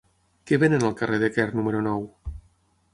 [0.51, 2.11] Què venen al carrer de Quer número nou?